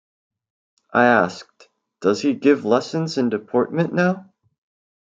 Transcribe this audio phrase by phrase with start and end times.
[0.91, 1.69] I asked,
[1.99, 4.33] "Does he give lessons in deportment now?"